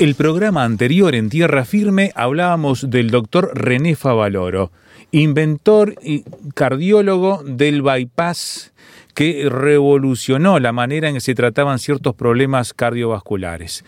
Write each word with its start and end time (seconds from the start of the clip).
El 0.00 0.14
programa 0.14 0.62
anterior 0.62 1.16
en 1.16 1.28
Tierra 1.28 1.64
Firme 1.64 2.12
hablábamos 2.14 2.88
del 2.88 3.10
doctor 3.10 3.50
René 3.52 3.96
Favaloro, 3.96 4.70
inventor 5.10 5.96
y 6.00 6.22
cardiólogo 6.54 7.42
del 7.44 7.82
bypass 7.82 8.72
que 9.16 9.48
revolucionó 9.50 10.60
la 10.60 10.70
manera 10.70 11.08
en 11.08 11.16
que 11.16 11.20
se 11.20 11.34
trataban 11.34 11.80
ciertos 11.80 12.14
problemas 12.14 12.74
cardiovasculares. 12.74 13.84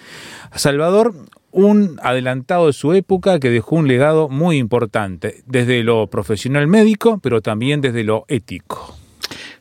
Salvador, 0.57 1.15
un 1.53 2.01
adelantado 2.03 2.67
de 2.67 2.73
su 2.73 2.93
época 2.93 3.39
que 3.39 3.51
dejó 3.51 3.77
un 3.77 3.87
legado 3.87 4.29
muy 4.29 4.57
importante, 4.57 5.45
desde 5.47 5.85
lo 5.85 6.09
profesional 6.09 6.67
médico, 6.67 7.21
pero 7.23 7.41
también 7.41 7.81
desde 7.81 8.03
lo 8.03 8.25
ético. 8.27 8.97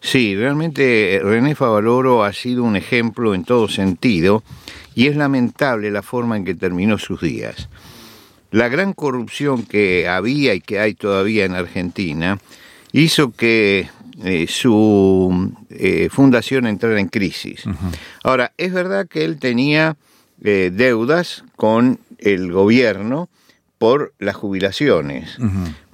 Sí, 0.02 0.36
realmente 0.36 1.22
René 1.22 1.54
Favaloro 1.54 2.24
ha 2.24 2.34
sido 2.34 2.64
un 2.64 2.76
ejemplo 2.76 3.36
en 3.36 3.44
todo 3.44 3.68
sentido 3.68 4.42
y 4.96 5.08
es 5.08 5.16
lamentable 5.16 5.92
la 5.92 6.02
forma 6.02 6.38
en 6.38 6.46
que 6.46 6.56
terminó 6.56 6.98
sus 6.98 7.22
días. 7.22 7.70
La 8.52 8.68
gran 8.68 8.94
corrupción 8.94 9.64
que 9.64 10.08
había 10.08 10.54
y 10.56 10.62
que 10.62 10.80
hay 10.80 10.96
todavía 10.96 11.46
en 11.46 11.54
Argentina 11.54 12.40
hizo 12.92 13.32
que 13.32 13.90
eh, 14.24 14.48
su 14.50 15.54
eh, 15.70 16.10
fundación 16.12 16.68
entrara 16.68 17.00
en 17.00 17.08
crisis. 17.08 17.64
Ahora, 18.24 18.52
es 18.58 18.74
verdad 18.74 19.08
que 19.08 19.24
él 19.24 19.40
tenía 19.40 19.96
eh, 20.44 20.72
deudas 20.74 21.44
con 21.56 22.00
el 22.18 22.52
gobierno 22.52 23.30
por 23.78 24.14
las 24.20 24.36
jubilaciones, 24.36 25.38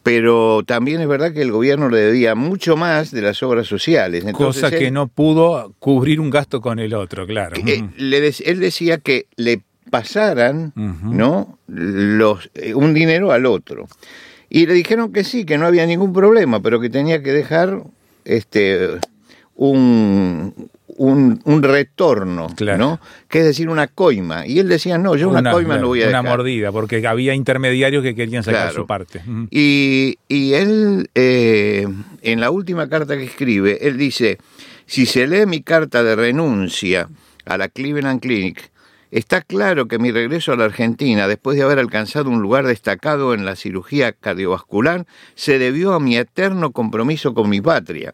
pero 0.06 0.61
también 0.64 1.02
es 1.02 1.08
verdad 1.08 1.34
que 1.34 1.42
el 1.42 1.52
gobierno 1.52 1.89
le 1.89 1.98
debía 1.98 2.36
mucho 2.36 2.78
más 2.78 3.09
de 3.09 3.23
las 3.23 3.42
obras 3.42 3.66
sociales. 3.66 4.23
Cosa 4.34 4.70
que 4.70 4.92
no 4.92 5.08
pudo 5.08 5.73
cubrir 5.80 6.20
un 6.20 6.30
gasto 6.30 6.62
con 6.62 6.78
el 6.78 6.94
otro, 6.94 7.25
claro. 7.25 7.56
Eh, 7.66 7.89
él 7.97 8.59
decía 8.59 9.00
que 9.00 9.25
le 9.36 9.62
pasaran 9.89 10.73
¿no? 10.75 11.58
Los, 11.66 12.52
eh, 12.53 12.75
un 12.75 12.94
dinero 12.94 13.31
al 13.31 13.47
otro. 13.47 13.88
Y 14.47 14.67
le 14.67 14.75
dijeron 14.75 15.12
que 15.12 15.23
sí, 15.23 15.44
que 15.44 15.58
no 15.58 15.66
había 15.66 15.88
ningún 15.88 16.14
problema, 16.14 16.59
pero 16.59 16.80
que 16.80 16.92
tenía 16.92 17.23
que 17.23 17.31
dejar 17.31 17.81
este, 18.25 19.00
un, 19.56 20.69
un, 20.97 21.63
retorno, 21.63 22.47
¿no? 22.77 22.99
Que 23.27 23.39
es 23.39 23.45
decir, 23.45 23.69
una 23.69 23.88
coima. 23.88 24.45
Y 24.47 24.59
él 24.59 24.69
decía, 24.69 24.97
no, 24.97 25.15
yo 25.15 25.29
una, 25.29 25.51
coima 25.51 25.77
no 25.77 25.88
voy 25.88 26.01
a 26.01 26.07
dejar. 26.07 26.21
Una 26.21 26.29
mordida, 26.29 26.71
porque 26.71 27.05
había 27.05 27.33
intermediarios 27.33 28.03
que 28.03 28.15
querían 28.15 28.43
sacar 28.43 28.73
su 28.73 28.85
parte. 28.85 29.21
Y, 29.49 30.17
él, 30.29 31.09
eh, 31.16 31.88
en 32.21 32.39
la 32.39 32.49
última 32.49 32.88
carta 32.89 33.17
que 33.17 33.23
escribe, 33.23 33.79
él 33.88 33.97
dice, 33.97 34.38
si 34.85 35.05
se 35.05 35.27
lee 35.27 35.45
mi 35.45 35.61
carta 35.61 36.03
de 36.03 36.16
renuncia 36.16 37.09
a 37.45 37.57
la 37.57 37.67
Cleveland 37.67 38.21
Clinic, 38.21 38.71
Está 39.11 39.39
claro 39.39 39.88
que 39.88 39.97
mi 39.97 40.11
regreso 40.11 40.51
a 40.51 40.57
la 40.57 40.66
Argentina, 40.66 41.25
después 41.25 41.55
de 41.55 41.63
haber 41.63 41.79
alcanzado 41.79 42.29
un 42.29 42.41
lugar 42.41 42.67
destacado 42.67 43.33
en 43.33 43.45
la 43.45 43.55
cirugía 43.55 44.11
cardiovascular, 44.11 45.05
se 45.35 45.57
debió 45.57 45.93
a 45.93 46.01
mi 46.01 46.17
eterno 46.17 46.71
compromiso 46.71 47.33
con 47.33 47.49
mi 47.49 47.61
patria. 47.61 48.13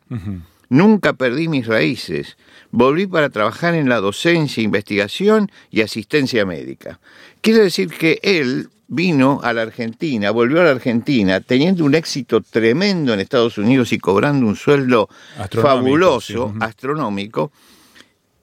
Nunca 0.71 1.11
perdí 1.11 1.49
mis 1.49 1.67
raíces. 1.67 2.37
Volví 2.71 3.05
para 3.05 3.29
trabajar 3.29 3.75
en 3.75 3.89
la 3.89 3.99
docencia, 3.99 4.63
investigación 4.63 5.51
y 5.69 5.81
asistencia 5.81 6.45
médica. 6.45 7.01
Quiere 7.41 7.59
decir 7.59 7.89
que 7.89 8.21
él 8.23 8.69
vino 8.87 9.41
a 9.43 9.51
la 9.51 9.63
Argentina, 9.63 10.31
volvió 10.31 10.61
a 10.61 10.63
la 10.63 10.71
Argentina, 10.71 11.41
teniendo 11.41 11.83
un 11.83 11.93
éxito 11.93 12.39
tremendo 12.39 13.13
en 13.13 13.19
Estados 13.19 13.57
Unidos 13.57 13.91
y 13.91 13.99
cobrando 13.99 14.47
un 14.47 14.55
sueldo 14.55 15.09
fabuloso, 15.49 16.53
astronómico. 16.61 17.51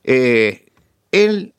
Eh, 0.05 0.67
él 1.11 1.55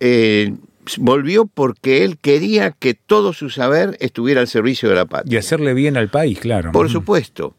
eh, 0.00 0.54
volvió 0.96 1.44
porque 1.44 2.04
él 2.04 2.16
quería 2.16 2.70
que 2.70 2.94
todo 2.94 3.34
su 3.34 3.50
saber 3.50 3.98
estuviera 4.00 4.40
al 4.40 4.48
servicio 4.48 4.88
de 4.88 4.94
la 4.94 5.04
patria. 5.04 5.34
Y 5.34 5.36
hacerle 5.36 5.74
bien 5.74 5.98
al 5.98 6.08
país, 6.08 6.38
claro. 6.40 6.72
Por 6.72 6.88
supuesto. 6.88 7.54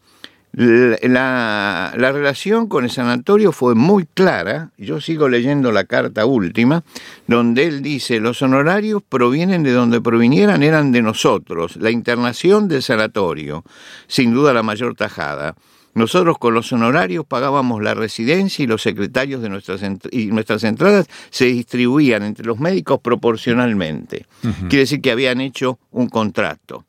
La, 0.60 1.92
relación 1.96 2.68
con 2.68 2.84
el 2.84 2.90
sanatorio 2.90 3.52
fue 3.52 3.76
muy 3.76 4.08
clara, 4.08 4.72
yo 4.76 5.00
sigo 5.00 5.30
leyendo 5.30 5.72
la 5.72 5.84
carta 5.84 6.26
última, 6.26 6.84
donde 7.28 7.66
él 7.68 7.84
dice, 7.84 8.20
los 8.20 8.42
honorarios 8.42 9.04
provienen 9.08 9.62
de 9.62 9.72
donde 9.72 10.02
provinieran, 10.02 10.64
eran 10.64 10.92
de 10.92 11.04
nosotros, 11.04 11.76
la 11.76 11.92
internación 11.92 12.68
del 12.68 12.82
sanatorio, 12.82 13.64
sin 14.08 14.34
duda 14.34 14.52
la 14.52 14.64
mayor 14.64 14.96
tajada. 14.96 15.54
Nosotros 15.94 16.40
con 16.40 16.56
los 16.56 16.74
honorarios 16.74 17.24
pagábamos 17.24 17.84
la 17.84 17.94
residencia 17.94 18.64
y 18.64 18.68
los 18.68 18.82
secretarios 18.82 19.44
de 19.44 19.50
nuestras, 19.50 19.82
y 20.10 20.26
nuestras 20.28 20.64
entradas 20.64 21.08
se 21.30 21.46
distribuían 21.46 22.24
entre 22.24 22.46
los 22.46 22.60
médicos 22.60 23.00
proporcionalmente. 23.00 24.26
Quiere 24.42 24.80
decir 24.80 25.02
que 25.02 25.12
habían 25.12 25.40
hecho 25.40 25.78
un 25.92 26.10
contrato. 26.10 26.84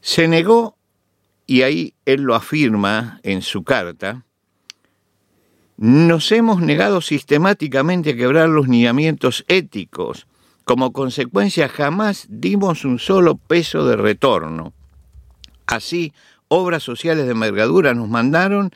Se 0.00 0.26
negó 0.26 0.76
y 1.46 1.62
ahí 1.62 1.94
él 2.06 2.22
lo 2.22 2.34
afirma 2.34 3.20
en 3.22 3.42
su 3.42 3.64
carta, 3.64 4.24
nos 5.76 6.30
hemos 6.32 6.60
negado 6.60 7.00
sistemáticamente 7.00 8.10
a 8.10 8.16
quebrar 8.16 8.48
los 8.48 8.68
lineamientos 8.68 9.44
éticos. 9.48 10.26
Como 10.64 10.92
consecuencia 10.92 11.68
jamás 11.68 12.26
dimos 12.28 12.84
un 12.84 12.98
solo 12.98 13.36
peso 13.36 13.84
de 13.86 13.96
retorno. 13.96 14.72
Así, 15.66 16.12
obras 16.48 16.82
sociales 16.82 17.24
de 17.24 17.32
envergadura 17.32 17.94
nos 17.94 18.08
mandaron, 18.08 18.70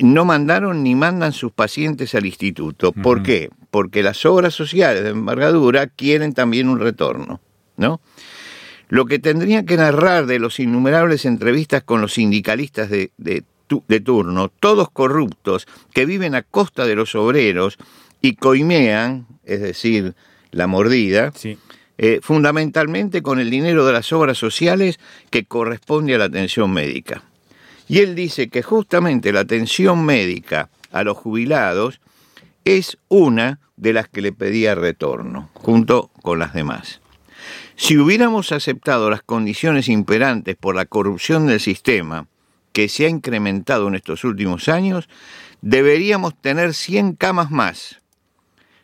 no 0.00 0.24
mandaron 0.24 0.82
ni 0.82 0.94
mandan 0.94 1.32
sus 1.32 1.52
pacientes 1.52 2.14
al 2.14 2.26
instituto. 2.26 2.92
¿Por 2.92 3.22
qué? 3.22 3.50
Porque 3.70 4.02
las 4.02 4.24
obras 4.26 4.54
sociales 4.54 5.04
de 5.04 5.10
envergadura 5.10 5.86
quieren 5.86 6.32
también 6.32 6.68
un 6.68 6.80
retorno, 6.80 7.40
¿no? 7.76 8.00
Lo 8.88 9.06
que 9.06 9.18
tendría 9.18 9.64
que 9.64 9.76
narrar 9.76 10.26
de 10.26 10.38
los 10.38 10.60
innumerables 10.60 11.24
entrevistas 11.24 11.82
con 11.82 12.00
los 12.00 12.14
sindicalistas 12.14 12.88
de, 12.90 13.44
turno, 14.02 14.48
todos 14.48 14.90
corruptos, 14.90 15.66
que 15.92 16.06
viven 16.06 16.34
a 16.34 16.42
costa 16.42 16.86
de 16.86 16.94
los 16.94 17.14
obreros 17.14 17.76
y 18.22 18.36
coimean, 18.36 19.26
es 19.44 19.60
decir, 19.60 20.14
la 20.50 20.66
mordida, 20.66 21.32
eh, 21.98 22.20
fundamentalmente 22.22 23.22
con 23.22 23.40
el 23.40 23.50
dinero 23.50 23.84
de 23.84 23.92
las 23.92 24.12
obras 24.12 24.38
sociales 24.38 24.98
que 25.30 25.44
corresponde 25.44 26.14
a 26.14 26.18
la 26.18 26.24
atención 26.24 26.72
médica. 26.72 27.22
Y 27.88 27.98
él 27.98 28.14
dice 28.14 28.48
que 28.48 28.62
justamente 28.62 29.32
la 29.32 29.40
atención 29.40 30.04
médica 30.04 30.70
a 30.92 31.02
los 31.04 31.16
jubilados 31.16 32.00
es 32.64 32.98
una 33.08 33.60
de 33.76 33.92
las 33.92 34.08
que 34.08 34.22
le 34.22 34.32
pedía 34.32 34.74
retorno, 34.74 35.50
junto 35.54 36.10
con 36.22 36.38
las 36.38 36.52
demás. 36.54 37.00
Si 37.80 37.96
hubiéramos 37.96 38.50
aceptado 38.50 39.08
las 39.08 39.22
condiciones 39.22 39.88
imperantes 39.88 40.56
por 40.56 40.74
la 40.74 40.84
corrupción 40.84 41.46
del 41.46 41.60
sistema 41.60 42.26
que 42.72 42.88
se 42.88 43.06
ha 43.06 43.08
incrementado 43.08 43.86
en 43.86 43.94
estos 43.94 44.24
últimos 44.24 44.68
años, 44.68 45.08
deberíamos 45.62 46.36
tener 46.40 46.74
100 46.74 47.14
camas 47.14 47.52
más. 47.52 48.02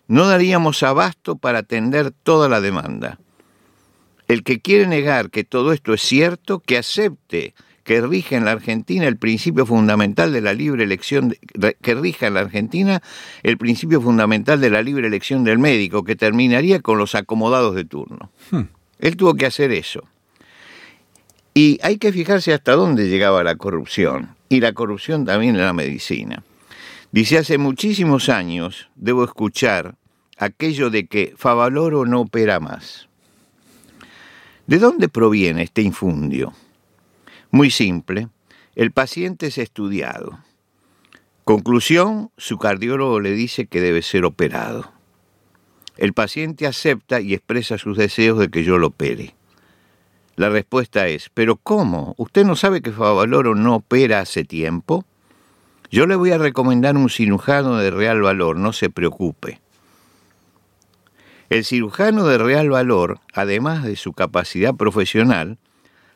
No 0.06 0.28
daríamos 0.28 0.84
abasto 0.84 1.34
para 1.34 1.58
atender 1.58 2.12
toda 2.12 2.48
la 2.48 2.60
demanda. 2.60 3.18
El 4.28 4.44
que 4.44 4.60
quiere 4.60 4.86
negar 4.86 5.30
que 5.30 5.42
todo 5.42 5.72
esto 5.72 5.92
es 5.92 6.00
cierto, 6.00 6.60
que 6.60 6.78
acepte 6.78 7.52
que 7.82 8.00
rija 8.00 8.36
en 8.36 8.44
la 8.44 8.52
Argentina 8.52 9.08
el 9.08 9.16
principio 9.16 9.66
fundamental 9.66 10.32
de 10.32 10.40
la 10.40 10.52
libre 10.52 10.84
elección, 10.84 11.34
que 11.82 11.94
rija 11.96 12.28
en 12.28 12.34
la 12.34 12.40
Argentina 12.40 13.02
el 13.42 13.58
principio 13.58 14.00
fundamental 14.00 14.60
de 14.60 14.70
la 14.70 14.82
libre 14.82 15.08
elección 15.08 15.42
del 15.42 15.58
médico, 15.58 16.04
que 16.04 16.14
terminaría 16.14 16.78
con 16.80 16.96
los 16.96 17.16
acomodados 17.16 17.74
de 17.74 17.84
turno. 17.84 18.30
Hmm. 18.52 18.62
Él 18.98 19.16
tuvo 19.16 19.34
que 19.34 19.46
hacer 19.46 19.72
eso. 19.72 20.04
Y 21.52 21.78
hay 21.82 21.98
que 21.98 22.12
fijarse 22.12 22.52
hasta 22.52 22.72
dónde 22.72 23.08
llegaba 23.08 23.44
la 23.44 23.56
corrupción, 23.56 24.34
y 24.48 24.60
la 24.60 24.72
corrupción 24.72 25.24
también 25.24 25.54
en 25.54 25.64
la 25.64 25.72
medicina. 25.72 26.42
Dice, 27.12 27.38
hace 27.38 27.58
muchísimos 27.58 28.28
años 28.28 28.88
debo 28.96 29.24
escuchar 29.24 29.94
aquello 30.36 30.90
de 30.90 31.06
que 31.06 31.34
Favaloro 31.36 32.06
no 32.06 32.22
opera 32.22 32.58
más. 32.58 33.08
¿De 34.66 34.78
dónde 34.78 35.08
proviene 35.08 35.62
este 35.62 35.82
infundio? 35.82 36.52
Muy 37.50 37.70
simple, 37.70 38.28
el 38.74 38.90
paciente 38.90 39.46
es 39.46 39.58
estudiado. 39.58 40.40
Conclusión, 41.44 42.30
su 42.36 42.58
cardiólogo 42.58 43.20
le 43.20 43.32
dice 43.32 43.66
que 43.66 43.80
debe 43.80 44.02
ser 44.02 44.24
operado. 44.24 44.90
El 45.96 46.12
paciente 46.12 46.66
acepta 46.66 47.20
y 47.20 47.34
expresa 47.34 47.78
sus 47.78 47.96
deseos 47.96 48.38
de 48.38 48.48
que 48.48 48.64
yo 48.64 48.78
lo 48.78 48.88
opere. 48.88 49.34
La 50.36 50.48
respuesta 50.48 51.06
es, 51.06 51.30
¿pero 51.32 51.56
cómo? 51.56 52.14
¿Usted 52.18 52.44
no 52.44 52.56
sabe 52.56 52.82
que 52.82 52.90
Favaloro 52.90 53.54
no 53.54 53.76
opera 53.76 54.18
hace 54.18 54.44
tiempo? 54.44 55.04
Yo 55.90 56.06
le 56.08 56.16
voy 56.16 56.32
a 56.32 56.38
recomendar 56.38 56.96
un 56.96 57.08
cirujano 57.08 57.76
de 57.76 57.92
real 57.92 58.20
valor, 58.20 58.56
no 58.56 58.72
se 58.72 58.90
preocupe. 58.90 59.60
El 61.50 61.64
cirujano 61.64 62.26
de 62.26 62.38
real 62.38 62.70
valor, 62.70 63.20
además 63.32 63.84
de 63.84 63.94
su 63.94 64.12
capacidad 64.12 64.74
profesional, 64.74 65.58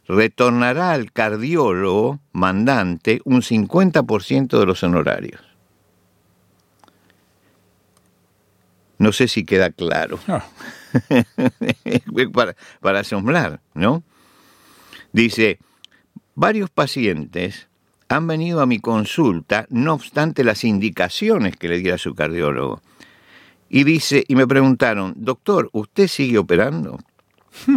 retornará 0.08 0.90
al 0.90 1.12
cardiólogo 1.12 2.18
mandante 2.32 3.20
un 3.24 3.42
50% 3.42 4.58
de 4.58 4.66
los 4.66 4.82
honorarios. 4.82 5.47
No 8.98 9.12
sé 9.12 9.28
si 9.28 9.44
queda 9.44 9.70
claro. 9.70 10.18
Para, 12.32 12.56
para 12.80 13.00
asombrar, 13.00 13.60
¿no? 13.74 14.02
Dice, 15.12 15.58
varios 16.34 16.70
pacientes 16.70 17.68
han 18.08 18.26
venido 18.26 18.60
a 18.60 18.66
mi 18.66 18.78
consulta, 18.78 19.66
no 19.70 19.94
obstante 19.94 20.44
las 20.44 20.64
indicaciones 20.64 21.56
que 21.56 21.68
le 21.68 21.78
diera 21.78 21.98
su 21.98 22.14
cardiólogo. 22.14 22.80
Y 23.68 23.84
dice, 23.84 24.24
y 24.26 24.34
me 24.34 24.46
preguntaron, 24.46 25.14
doctor, 25.16 25.68
¿usted 25.72 26.08
sigue 26.08 26.38
operando? 26.38 26.98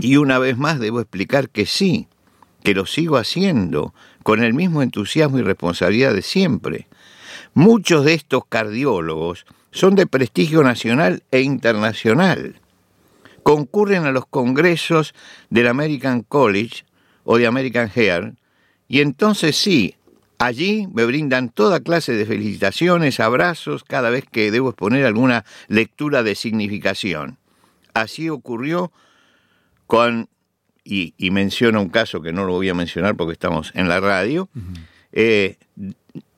Y 0.02 0.18
una 0.18 0.40
vez 0.40 0.58
más 0.58 0.80
debo 0.80 1.02
explicar 1.02 1.50
que 1.50 1.66
sí, 1.66 2.08
que 2.64 2.74
lo 2.74 2.86
sigo 2.86 3.18
haciendo, 3.18 3.94
con 4.24 4.44
el 4.44 4.54
mismo 4.54 4.82
entusiasmo 4.82 5.40
y 5.40 5.42
responsabilidad 5.42 6.14
de 6.14 6.22
siempre. 6.22 6.88
Muchos 7.54 8.06
de 8.06 8.14
estos 8.14 8.46
cardiólogos 8.46 9.46
son 9.72 9.96
de 9.96 10.08
prestigio 10.08 10.64
nacional 10.64 11.24
e 11.32 11.42
internacional. 11.42 12.60
Concurren 13.44 14.06
a 14.06 14.12
los 14.12 14.26
congresos 14.26 15.14
del 15.50 15.68
American 15.68 16.22
College 16.22 16.86
o 17.24 17.38
de 17.38 17.48
American 17.48 17.90
Heart 17.90 18.36
y 18.88 19.00
entonces 19.00 19.56
sí, 19.56 19.96
allí 20.38 20.88
me 20.94 21.06
brindan 21.06 21.50
toda 21.50 21.80
clase 21.80 22.14
de 22.14 22.26
felicitaciones, 22.26 23.20
abrazos 23.20 23.84
cada 23.84 24.10
vez 24.10 24.26
que 24.30 24.52
debo 24.52 24.70
exponer 24.70 25.06
alguna 25.06 25.46
lectura 25.70 26.24
de 26.24 26.36
significación. 26.36 27.38
Así 27.94 28.30
ocurrió 28.30 28.92
con, 29.88 30.30
y, 30.84 31.14
y 31.18 31.32
menciono 31.32 31.82
un 31.82 31.90
caso 31.90 32.22
que 32.22 32.34
no 32.34 32.44
lo 32.44 32.54
voy 32.54 32.70
a 32.70 32.74
mencionar 32.74 33.16
porque 33.16 33.34
estamos 33.34 33.72
en 33.76 33.88
la 33.88 34.00
radio, 34.00 34.50
eh, 35.14 35.58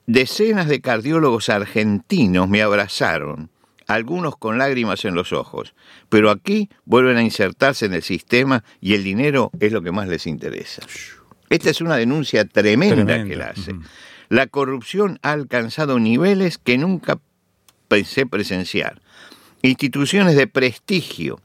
Decenas 0.06 0.68
de 0.68 0.80
cardiólogos 0.80 1.48
argentinos 1.48 2.48
me 2.48 2.60
abrazaron, 2.60 3.50
algunos 3.86 4.36
con 4.36 4.58
lágrimas 4.58 5.04
en 5.06 5.14
los 5.14 5.32
ojos, 5.32 5.74
pero 6.08 6.30
aquí 6.30 6.68
vuelven 6.84 7.16
a 7.16 7.22
insertarse 7.22 7.86
en 7.86 7.94
el 7.94 8.02
sistema 8.02 8.64
y 8.80 8.94
el 8.94 9.04
dinero 9.04 9.50
es 9.60 9.72
lo 9.72 9.82
que 9.82 9.92
más 9.92 10.08
les 10.08 10.26
interesa. 10.26 10.82
Esta 11.48 11.70
es 11.70 11.80
una 11.80 11.96
denuncia 11.96 12.44
tremenda, 12.44 12.96
Tremenda, 12.96 13.28
que 13.28 13.36
la 13.36 13.46
hace. 13.46 13.74
La 14.28 14.46
corrupción 14.46 15.18
ha 15.22 15.32
alcanzado 15.32 15.98
niveles 15.98 16.58
que 16.58 16.76
nunca 16.76 17.18
pensé 17.88 18.26
presenciar. 18.26 19.00
Instituciones 19.62 20.36
de 20.36 20.46
prestigio, 20.46 21.40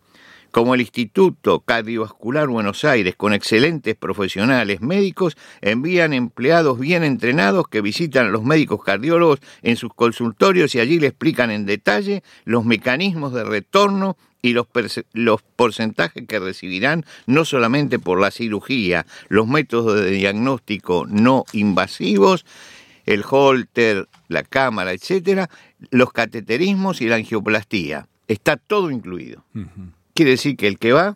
como 0.51 0.75
el 0.75 0.81
Instituto 0.81 1.62
Cardiovascular 1.62 2.48
Buenos 2.48 2.84
Aires, 2.84 3.16
con 3.16 3.34
excelentes 3.34 3.96
profesionales 3.96 4.81
médicos, 4.81 5.38
envían 5.62 6.13
empleados 6.13 6.80
bien 6.80 7.04
entrenados 7.04 7.68
que 7.68 7.81
visitan 7.81 8.28
a 8.28 8.30
los 8.30 8.44
médicos 8.44 8.84
cardiólogos 8.84 9.40
en 9.62 9.75
sus 9.75 9.94
consultorios 9.94 10.75
y 10.75 10.80
allí 10.80 11.00
le 11.00 11.07
explican 11.07 11.51
en 11.51 11.66
detalle 11.66 12.24
los 12.46 12.66
mecanismos 12.66 13.34
de 13.34 13.44
retorno 13.44 14.18
y 14.42 14.54
los, 14.54 14.68
los 15.13 15.42
porcentajes 15.42 16.25
que 16.28 16.40
recibirán 16.40 17.06
no 17.25 17.46
solamente 17.46 18.00
por 18.00 18.19
la 18.19 18.31
cirugía, 18.31 19.06
los 19.28 19.48
métodos 19.48 20.01
de 20.01 20.12
diagnóstico 20.12 21.06
no 21.07 21.46
invasivos, 21.54 22.46
el 23.06 23.24
holter, 23.28 24.07
la 24.28 24.44
cámara, 24.44 24.94
etcétera, 24.94 25.50
los 25.90 26.12
cateterismos 26.12 27.01
y 27.01 27.07
la 27.07 27.16
angioplastía. 27.16 28.07
Está 28.28 28.57
todo 28.57 28.92
incluido. 28.92 29.44
Quiere 30.19 30.31
decir 30.31 30.57
que 30.57 30.68
el 30.68 30.77
que 30.77 30.92
va 30.92 31.16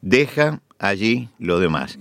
deja 0.00 0.60
allí 0.80 1.28
lo 1.38 1.60
demás. 1.60 2.00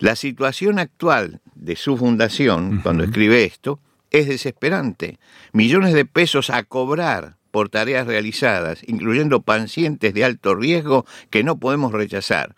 La 0.00 0.16
situación 0.16 0.80
actual 0.80 1.40
de 1.54 1.76
su 1.76 1.96
fundación, 1.96 2.80
cuando 2.82 3.04
escribe 3.04 3.44
esto, 3.44 3.78
es 4.10 4.26
desesperante. 4.26 5.20
Millones 5.52 5.94
de 5.94 6.04
pesos 6.04 6.50
a 6.50 6.64
cobrar 6.64 7.36
por 7.52 7.68
tareas 7.68 8.08
realizadas, 8.08 8.80
incluyendo 8.88 9.42
pacientes 9.42 10.14
de 10.14 10.24
alto 10.24 10.56
riesgo 10.56 11.06
que 11.30 11.44
no 11.44 11.60
podemos 11.60 11.92
rechazar. 11.92 12.56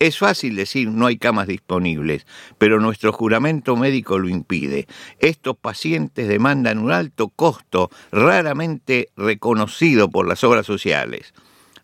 Es 0.00 0.18
fácil 0.18 0.56
decir 0.56 0.88
no 0.88 1.06
hay 1.06 1.18
camas 1.18 1.46
disponibles, 1.46 2.26
pero 2.58 2.80
nuestro 2.80 3.12
juramento 3.12 3.76
médico 3.76 4.18
lo 4.18 4.28
impide. 4.28 4.88
Estos 5.20 5.56
pacientes 5.56 6.26
demandan 6.26 6.80
un 6.80 6.90
alto 6.90 7.28
costo, 7.28 7.90
raramente 8.10 9.10
reconocido 9.16 10.10
por 10.10 10.26
las 10.26 10.42
obras 10.42 10.66
sociales. 10.66 11.32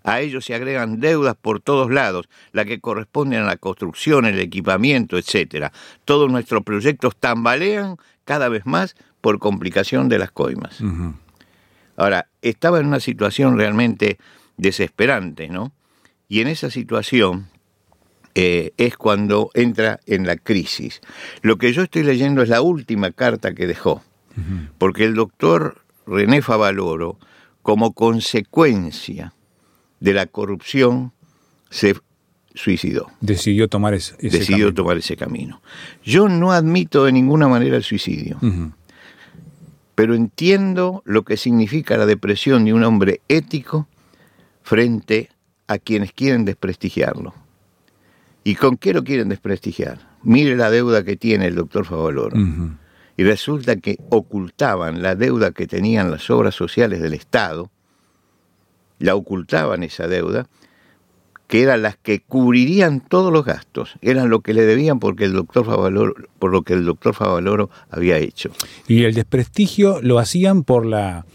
A 0.05 0.21
ellos 0.21 0.45
se 0.45 0.55
agregan 0.55 1.01
deudas 1.01 1.35
por 1.35 1.61
todos 1.61 1.91
lados, 1.91 2.29
la 2.53 2.67
que 2.67 2.79
corresponden 2.79 3.41
a 3.41 3.47
la 3.47 3.56
construcción, 3.56 4.27
el 4.27 4.39
equipamiento, 4.39 5.17
etc. 5.17 5.73
Todos 6.05 6.31
nuestros 6.31 6.62
proyectos 6.62 7.17
tambalean 7.17 7.97
cada 8.27 8.51
vez 8.51 8.67
más 8.67 8.97
por 9.23 9.39
complicación 9.39 10.11
de 10.11 10.19
las 10.19 10.31
coimas. 10.31 10.79
Ahora, 11.97 12.29
estaba 12.43 12.81
en 12.81 12.87
una 12.87 13.01
situación 13.01 13.56
realmente 13.56 14.19
desesperante, 14.59 15.49
¿no? 15.49 15.73
Y 16.29 16.41
en 16.41 16.49
esa 16.49 16.71
situación 16.71 17.49
eh, 18.35 18.73
es 18.77 18.99
cuando 18.99 19.51
entra 19.55 20.01
en 20.05 20.27
la 20.27 20.37
crisis. 20.37 21.01
Lo 21.41 21.56
que 21.56 21.73
yo 21.73 21.83
estoy 21.83 22.03
leyendo 22.03 22.43
es 22.43 22.51
la 22.51 22.61
última 22.61 23.11
carta 23.11 23.55
que 23.55 23.67
dejó, 23.67 24.03
porque 24.77 25.05
el 25.05 25.15
doctor 25.15 25.83
René 26.06 26.43
Favaloro, 26.43 27.19
como 27.62 27.95
consecuencia 27.95 29.33
de 30.05 30.15
la 30.15 30.27
corrupción, 30.27 31.12
se 31.71 31.97
suicidó, 32.55 33.11
Decidió 33.21 33.69
tomar 33.69 33.95
ese, 33.95 34.15
ese 34.19 34.39
decidió 34.39 34.67
camino. 34.67 34.75
tomar 34.75 34.99
ese 34.99 35.17
camino. 35.17 35.62
Yo 36.05 36.29
no 36.29 36.53
admito 36.53 37.05
de 37.05 37.12
ninguna 37.12 37.49
manera 37.49 37.77
el 37.77 37.83
suicidio 37.83 38.39
pero 39.95 40.15
entiendo 40.15 41.03
lo 41.05 41.23
que 41.23 41.37
significa 41.37 41.97
la 41.97 42.06
depresión 42.06 42.65
de 42.65 42.73
un 42.73 42.83
hombre 42.83 43.21
ético 43.29 43.87
frente 44.62 45.31
a 45.69 45.79
quienes 45.79 46.12
quieren 46.12 46.45
desprestigiarlo. 46.45 47.33
¿Y 48.43 48.56
con 48.56 48.77
qué 48.77 48.93
lo 48.93 49.05
quieren 49.05 49.29
desprestigiar? 49.29 50.01
Mire 50.23 50.56
la 50.56 50.70
deuda 50.70 51.05
que 51.05 51.17
tiene 51.17 51.46
el 51.46 51.55
doctor 51.55 51.87
Favaloro. 51.87 52.37
Y 53.17 53.23
resulta 53.23 53.77
que 53.77 53.96
ocultaban 54.11 55.01
la 55.01 55.15
deuda 55.15 55.53
que 55.53 55.67
tenían 55.67 56.11
las 56.11 56.29
obras 56.29 56.55
sociales 56.55 57.01
del 57.01 57.15
Estado, 57.15 57.70
la 59.05 59.15
ocultaban 59.15 59.82
esa 59.82 60.08
deuda, 60.08 60.46
que 61.46 61.63
eran 61.63 61.82
las 61.82 61.96
que 61.99 62.20
cubrirían 62.20 63.01
todos 63.01 63.32
los 63.32 63.44
gastos, 63.44 63.94
eran 64.01 64.31
lo 64.31 64.41
que 64.41 64.55
le 64.55 64.63
debían 64.63 64.99
porque 64.99 65.25
el 65.25 65.34
doctor 65.34 65.67
Favaloro, 65.67 66.15
por 66.39 66.51
lo 66.51 66.63
que 66.63 66.73
el 66.73 66.84
doctor 66.84 67.15
Favaloro 67.15 67.69
había 67.91 68.17
hecho. 68.19 68.51
Y 68.89 69.05
el 69.05 69.15
desprestigio 69.15 70.01
lo 70.03 70.19
hacían 70.19 70.65
por 70.65 70.87
la 70.87 71.27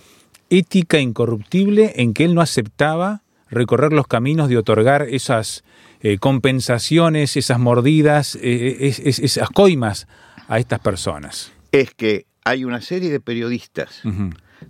ética 0.50 1.00
incorruptible 1.00 1.94
en 1.98 2.14
que 2.16 2.26
él 2.26 2.34
no 2.34 2.42
aceptaba 2.42 3.22
recorrer 3.52 3.94
los 3.94 4.08
caminos 4.08 4.50
de 4.50 4.58
otorgar 4.58 5.04
esas 5.10 5.64
eh, 6.02 6.18
compensaciones, 6.18 7.36
esas 7.38 7.60
mordidas, 7.60 8.36
eh, 8.42 8.78
es- 8.80 9.00
es- 9.00 9.20
esas 9.20 9.50
coimas 9.50 10.08
a 10.48 10.58
estas 10.58 10.80
personas. 10.80 11.52
es 11.72 11.94
que 11.94 12.26
hay 12.46 12.64
una 12.66 12.82
serie 12.82 13.12
de 13.12 13.20
periodistas 13.20 14.02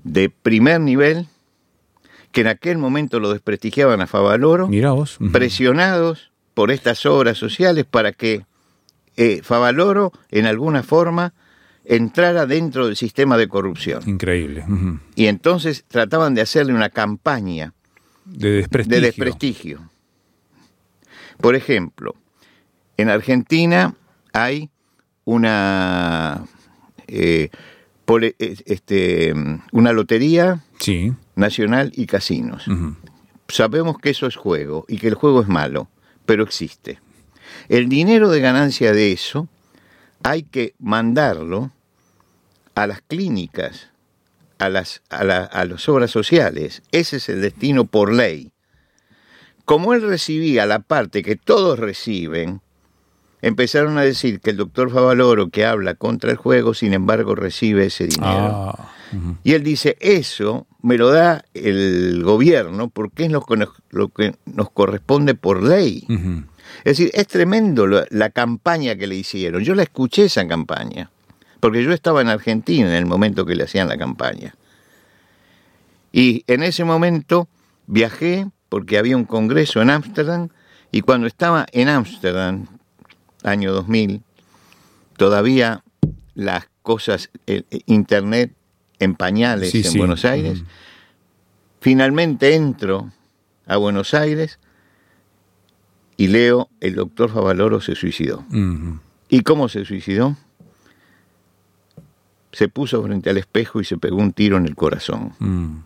de 0.04 0.30
primer 0.30 0.82
nivel 0.82 1.28
que 2.32 2.42
en 2.42 2.48
aquel 2.48 2.78
momento 2.78 3.20
lo 3.20 3.32
desprestigiaban 3.32 4.02
a 4.02 4.08
Favaloro, 4.08 4.68
Mirá 4.68 4.92
vos. 4.92 5.18
Presionados 5.32 6.32
por 6.54 6.72
estas 6.72 7.06
obras 7.06 7.38
sociales 7.38 7.86
para 7.86 8.12
que 8.12 8.46
eh, 9.18 9.42
Favaloro 9.44 10.12
en 10.32 10.46
alguna 10.46 10.84
forma 10.84 11.34
entrara 11.86 12.46
dentro 12.46 12.86
del 12.86 12.96
sistema 12.96 13.38
de 13.38 13.48
corrupción. 13.48 14.02
Increíble. 14.08 14.64
Y 15.16 15.26
entonces 15.26 15.86
trataban 15.88 16.36
de 16.36 16.42
hacerle 16.42 16.74
una 16.74 16.90
campaña 16.90 17.74
De 18.26 18.52
desprestigio. 18.52 18.96
de 19.00 19.06
desprestigio. 19.08 19.90
Por 21.42 21.56
ejemplo, 21.56 22.16
en 22.98 23.10
Argentina 23.10 23.96
hay 24.34 24.70
una 25.26 26.44
eh, 27.08 27.50
pole- 28.06 28.36
eh, 28.40 28.56
este, 28.66 29.34
una 29.72 29.94
lotería 29.94 30.60
Sí. 30.80 31.14
Nacional 31.40 31.92
y 31.96 32.06
casinos. 32.06 32.66
Sabemos 33.48 33.98
que 33.98 34.12
eso 34.12 34.28
es 34.28 34.36
juego 34.36 34.86
y 34.88 34.98
que 34.98 35.08
el 35.08 35.16
juego 35.16 35.42
es 35.42 35.48
malo, 35.48 35.88
pero 36.26 36.44
existe. 36.44 37.00
El 37.68 37.90
dinero 37.90 38.30
de 38.30 38.40
ganancia 38.42 38.92
de 38.94 39.12
eso 39.12 39.48
hay 40.22 40.44
que 40.44 40.76
mandarlo 40.78 41.72
a 42.76 42.86
las 42.86 43.02
clínicas, 43.02 43.90
a 44.60 44.70
las, 44.70 45.02
a, 45.10 45.24
la- 45.24 45.46
a 45.46 45.66
las 45.66 45.90
obras 45.90 46.12
sociales. 46.12 46.84
Ese 46.92 47.18
es 47.18 47.30
el 47.30 47.42
destino 47.42 47.86
por 47.86 48.14
ley. 48.14 48.52
como 49.66 49.94
él 49.94 50.02
recibía 50.02 50.66
la 50.66 50.80
parte 50.80 51.22
que 51.22 51.36
todos 51.36 51.78
reciben, 51.80 52.60
empezaron 53.42 53.98
a 53.98 54.02
decir 54.02 54.40
que 54.42 54.50
el 54.50 54.58
doctor 54.58 54.92
Favaloro 54.92 55.50
que 55.50 55.64
habla 55.66 55.94
contra 55.94 56.32
el 56.32 56.38
juego, 56.38 56.74
sin 56.74 56.94
embargo, 56.94 57.36
recibe 57.36 57.86
ese 57.86 58.06
dinero. 58.08 58.74
Ah, 58.78 58.92
Y 59.44 59.54
él 59.54 59.64
dice, 59.64 59.98
eso 60.00 60.68
me 60.82 60.98
lo 60.98 61.10
da 61.10 61.44
el 61.54 62.24
gobierno 62.24 62.90
porque 62.90 63.26
es 63.26 63.32
lo 63.32 63.42
que 63.42 63.58
nos, 63.58 63.70
lo 63.90 64.10
que 64.10 64.36
nos 64.46 64.70
corresponde 64.72 65.36
por 65.36 65.64
ley. 65.64 66.06
Es 66.80 66.98
decir, 66.98 67.12
es 67.14 67.28
tremendo 67.28 67.88
la 67.88 68.30
campaña 68.30 68.96
que 68.96 69.08
le 69.08 69.16
hicieron. 69.16 69.64
Yo 69.64 69.76
la 69.76 69.84
escuché 69.84 70.26
esa 70.26 70.48
campaña, 70.48 71.10
porque 71.60 71.84
yo 71.84 71.92
estaba 71.92 72.22
en 72.22 72.30
Argentina 72.30 72.88
en 72.90 72.96
el 72.96 73.06
momento 73.06 73.46
que 73.46 73.56
le 73.56 73.64
hacían 73.64 73.88
la 73.88 73.98
campaña. 73.98 74.56
Y 76.12 76.44
en 76.48 76.64
ese 76.64 76.84
momento 76.84 77.48
viajé 77.88 78.48
porque 78.70 78.98
había 78.98 79.18
un 79.18 79.26
congreso 79.26 79.82
en 79.82 79.90
Ámsterdam 79.90 80.50
y 80.92 81.02
cuando 81.02 81.28
estaba 81.28 81.66
en 81.72 81.90
Ámsterdam, 81.90 82.68
año 83.44 83.74
2000, 83.74 84.22
todavía 85.18 85.84
las 86.34 86.68
cosas, 86.82 87.30
el 87.46 87.66
Internet 87.86 88.54
en 89.00 89.16
pañales 89.16 89.72
Sí, 89.72 89.78
en 89.80 89.84
sí. 89.92 89.98
Buenos 89.98 90.26
Aires, 90.26 90.60
Ujú. 90.60 90.68
finalmente 91.82 92.54
entro 92.56 93.12
a 93.66 93.78
Buenos 93.78 94.14
Aires 94.14 94.60
y 96.18 96.28
leo 96.28 96.70
el 96.82 96.96
doctor 96.96 97.32
Favaloro 97.32 97.80
se 97.82 97.96
suicidó. 97.96 98.44
¿Y 99.30 99.42
cómo 99.42 99.70
se 99.70 99.86
suicidó? 99.86 100.36
Se 102.52 102.68
puso 102.68 103.02
frente 103.04 103.30
al 103.30 103.38
espejo 103.38 103.80
y 103.80 103.86
se 103.86 103.98
pegó 103.98 104.18
un 104.18 104.34
tiro 104.34 104.58
en 104.58 104.66
el 104.66 104.76
corazón. 104.76 105.34
Mm. 105.40 105.78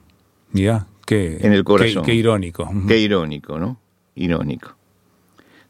Ya, 0.53 0.87
qué, 1.05 1.37
En 1.41 1.51
el 1.53 1.63
corazón. 1.63 2.03
Qué, 2.05 2.11
qué 2.11 2.15
irónico. 2.15 2.71
Qué 2.87 2.97
irónico, 2.99 3.59
¿no? 3.59 3.79
Irónico. 4.15 4.75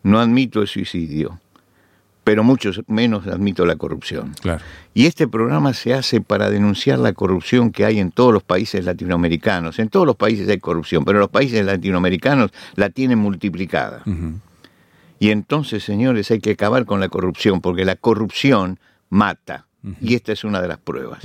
No 0.03 0.19
admito 0.19 0.62
el 0.62 0.67
suicidio, 0.67 1.39
pero 2.23 2.43
mucho 2.43 2.71
menos 2.87 3.27
admito 3.27 3.65
la 3.65 3.75
corrupción. 3.75 4.33
Claro. 4.41 4.63
Y 4.93 5.07
este 5.07 5.27
programa 5.27 5.73
se 5.73 5.93
hace 5.93 6.21
para 6.21 6.49
denunciar 6.49 6.99
la 6.99 7.13
corrupción 7.13 7.71
que 7.71 7.85
hay 7.85 7.99
en 7.99 8.11
todos 8.11 8.33
los 8.33 8.43
países 8.43 8.85
latinoamericanos. 8.85 9.79
En 9.79 9.89
todos 9.89 10.05
los 10.05 10.15
países 10.15 10.47
hay 10.47 10.59
corrupción, 10.59 11.03
pero 11.05 11.19
los 11.19 11.29
países 11.29 11.65
latinoamericanos 11.65 12.51
la 12.75 12.89
tienen 12.89 13.19
multiplicada. 13.19 14.03
Y 15.19 15.29
entonces, 15.31 15.83
señores, 15.83 16.31
hay 16.31 16.39
que 16.39 16.51
acabar 16.51 16.85
con 16.85 16.99
la 16.99 17.09
corrupción, 17.09 17.61
porque 17.61 17.85
la 17.85 17.95
corrupción 17.95 18.79
mata. 19.09 19.67
Y 20.01 20.15
esta 20.15 20.31
es 20.31 20.43
una 20.43 20.61
de 20.61 20.67
las 20.67 20.77
pruebas. 20.77 21.23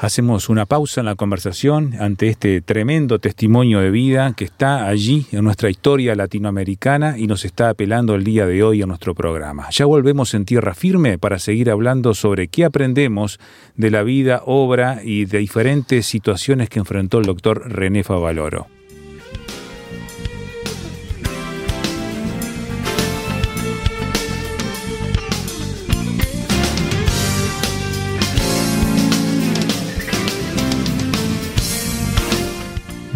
Hacemos 0.00 0.48
una 0.48 0.64
pausa 0.64 1.00
en 1.00 1.06
la 1.06 1.16
conversación 1.16 1.96
ante 1.98 2.28
este 2.28 2.60
tremendo 2.60 3.18
testimonio 3.18 3.80
de 3.80 3.90
vida 3.90 4.32
que 4.36 4.44
está 4.44 4.86
allí 4.86 5.26
en 5.32 5.42
nuestra 5.42 5.70
historia 5.70 6.14
latinoamericana 6.14 7.18
y 7.18 7.26
nos 7.26 7.44
está 7.44 7.68
apelando 7.68 8.14
el 8.14 8.22
día 8.22 8.46
de 8.46 8.62
hoy 8.62 8.80
a 8.80 8.86
nuestro 8.86 9.16
programa. 9.16 9.68
Ya 9.70 9.86
volvemos 9.86 10.34
en 10.34 10.44
tierra 10.44 10.74
firme 10.74 11.18
para 11.18 11.40
seguir 11.40 11.68
hablando 11.68 12.14
sobre 12.14 12.46
qué 12.46 12.64
aprendemos 12.64 13.40
de 13.74 13.90
la 13.90 14.04
vida, 14.04 14.42
obra 14.46 15.00
y 15.02 15.24
de 15.24 15.38
diferentes 15.38 16.06
situaciones 16.06 16.68
que 16.68 16.78
enfrentó 16.78 17.18
el 17.18 17.26
doctor 17.26 17.68
René 17.68 18.04
Favaloro. 18.04 18.77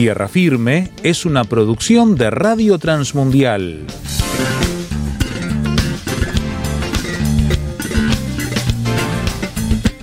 Tierra 0.00 0.28
Firme 0.28 0.88
es 1.02 1.26
una 1.26 1.44
producción 1.44 2.16
de 2.16 2.30
Radio 2.30 2.78
Transmundial. 2.78 3.84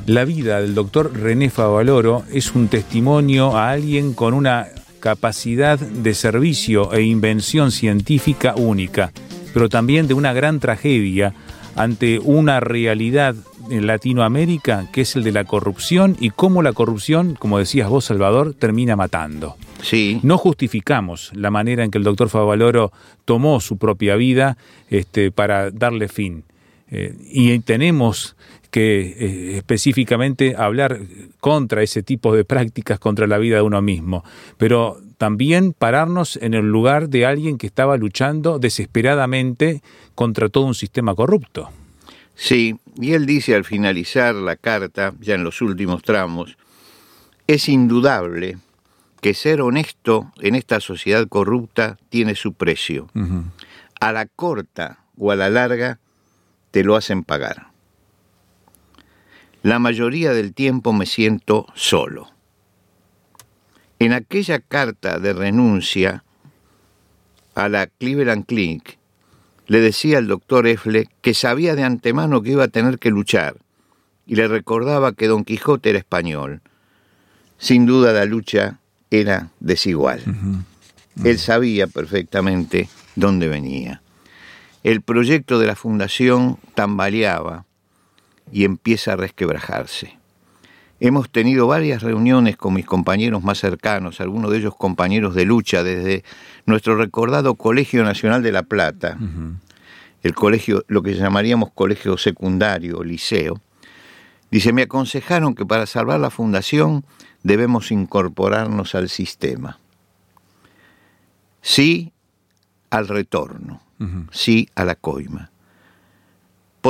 La 0.06 0.24
vida 0.24 0.62
del 0.62 0.76
doctor 0.76 1.18
René 1.18 1.50
Favaloro 1.50 2.26
es 2.32 2.54
un 2.54 2.68
testimonio 2.68 3.58
a 3.58 3.72
alguien 3.72 4.14
con 4.14 4.36
una 4.36 4.68
capacidad 5.00 5.80
de 5.80 6.14
servicio 6.14 6.94
e 6.94 7.02
invención 7.02 7.72
científica 7.72 8.54
única, 8.56 9.12
pero 9.52 9.68
también 9.68 10.08
de 10.08 10.14
una 10.14 10.32
gran 10.32 10.60
tragedia 10.60 11.34
ante 11.76 12.20
una 12.20 12.60
realidad 12.60 13.34
en 13.70 13.88
Latinoamérica 13.88 14.88
que 14.92 15.02
es 15.02 15.16
el 15.16 15.24
de 15.24 15.32
la 15.32 15.44
corrupción 15.44 16.16
y 16.20 16.30
cómo 16.30 16.62
la 16.62 16.74
corrupción, 16.74 17.36
como 17.36 17.60
decías 17.60 17.90
vos, 17.90 18.06
Salvador, 18.06 18.54
termina 18.54 18.96
matando. 18.96 19.56
Sí, 19.82 20.20
No 20.24 20.38
justificamos 20.38 21.32
la 21.36 21.52
manera 21.52 21.84
en 21.84 21.92
que 21.92 21.98
el 21.98 22.04
doctor 22.04 22.30
Favaloro 22.30 22.92
tomó 23.26 23.60
su 23.60 23.78
propia 23.78 24.16
vida 24.16 24.58
este, 24.90 25.32
para 25.32 25.70
darle 25.72 26.08
fin. 26.08 26.44
Eh, 26.90 27.16
y 27.30 27.60
tenemos 27.60 28.36
que 28.72 29.02
eh, 29.02 29.58
específicamente 29.58 30.56
hablar 30.58 31.00
contra 31.40 31.84
ese 31.84 32.04
tipo 32.04 32.34
de 32.36 32.46
prácticas, 32.46 33.00
contra 33.00 33.28
la 33.28 33.38
vida 33.38 33.58
de 33.58 33.62
uno 33.62 33.82
mismo, 33.82 34.24
pero 34.58 35.00
también 35.18 35.74
pararnos 35.74 36.38
en 36.38 36.54
el 36.54 36.70
lugar 36.70 37.10
de 37.10 37.26
alguien 37.26 37.58
que 37.58 37.68
estaba 37.68 37.98
luchando 37.98 38.60
desesperadamente 38.60 39.82
contra 40.16 40.50
todo 40.50 40.66
un 40.66 40.76
sistema 40.76 41.16
corrupto. 41.16 41.70
Sí. 42.38 42.80
Y 42.96 43.14
él 43.14 43.26
dice 43.26 43.56
al 43.56 43.66
finalizar 43.66 44.34
la 44.34 44.56
carta, 44.56 45.14
ya 45.20 45.36
en 45.36 45.44
los 45.44 45.62
últimos 45.62 46.02
tramos, 46.04 46.58
es 47.48 47.68
indudable 47.68 48.58
que 49.22 49.34
ser 49.34 49.62
honesto 49.62 50.32
en 50.40 50.56
esta 50.56 50.80
sociedad 50.80 51.28
corrupta 51.28 51.98
tiene 52.10 52.36
su 52.36 52.54
precio. 52.54 53.10
A 54.00 54.12
la 54.12 54.26
corta 54.26 55.00
o 55.18 55.32
a 55.32 55.36
la 55.36 55.50
larga 55.50 56.00
te 56.72 56.84
lo 56.84 56.96
hacen 56.96 57.24
pagar. 57.24 57.68
La 59.64 59.80
mayoría 59.80 60.34
del 60.34 60.54
tiempo 60.54 60.94
me 60.94 61.06
siento 61.06 61.66
solo. 61.74 62.30
En 64.00 64.14
aquella 64.14 64.60
carta 64.60 65.20
de 65.20 65.34
renuncia 65.34 66.24
a 67.56 67.68
la 67.68 67.88
Cleveland 67.88 68.46
Clinic, 68.46 69.00
le 69.68 69.82
decía 69.82 70.18
al 70.18 70.28
doctor 70.28 70.66
Effle 70.66 71.10
que 71.22 71.34
sabía 71.34 71.76
de 71.76 71.84
antemano 71.84 72.42
que 72.42 72.52
iba 72.52 72.64
a 72.64 72.70
tener 72.70 73.00
que 73.00 73.12
luchar 73.12 73.58
y 74.26 74.36
le 74.36 74.48
recordaba 74.48 75.14
que 75.14 75.28
Don 75.28 75.46
Quijote 75.46 75.90
era 75.90 76.00
español. 76.00 76.62
Sin 77.58 77.86
duda 77.86 78.14
la 78.14 78.26
lucha 78.26 78.80
era 79.10 79.52
desigual. 79.60 80.22
Él 81.24 81.40
sabía 81.40 81.88
perfectamente 81.88 82.90
dónde 83.16 83.48
venía. 83.48 84.02
El 84.84 85.02
proyecto 85.02 85.60
de 85.60 85.68
la 85.68 85.76
fundación 85.76 86.58
tambaleaba 86.76 87.66
y 88.52 88.64
empieza 88.64 89.14
a 89.14 89.16
resquebrajarse. 89.16 90.17
Hemos 91.00 91.30
tenido 91.30 91.68
varias 91.68 92.02
reuniones 92.02 92.58
con 92.58 92.74
mis 92.74 92.86
compañeros 92.86 93.44
más 93.44 93.60
cercanos, 93.60 94.20
algunos 94.20 94.52
de 94.52 94.58
ellos 94.58 94.76
compañeros 94.76 95.36
de 95.36 95.46
lucha 95.46 95.84
desde 95.84 96.24
nuestro 96.66 96.96
recordado 96.96 97.56
Colegio 97.56 98.04
Nacional 98.04 98.42
de 98.42 98.52
La 98.52 98.64
Plata, 98.64 99.18
el 100.24 100.34
colegio, 100.34 100.84
lo 100.88 101.04
que 101.04 101.14
llamaríamos 101.14 101.72
colegio 101.72 102.18
secundario, 102.18 103.04
liceo. 103.04 103.62
Dice, 104.50 104.74
me 104.74 104.84
aconsejaron 104.84 105.54
que 105.54 105.66
para 105.66 105.86
salvar 105.86 106.20
la 106.20 106.32
fundación 106.32 107.06
debemos 107.44 107.92
incorporarnos 107.92 108.96
al 108.96 109.10
sistema. 109.10 109.80
Sí 111.62 112.12
al 112.90 113.08
retorno, 113.08 113.82
sí 114.32 114.70
a 114.74 114.86
la 114.86 114.96
coima. 114.96 115.52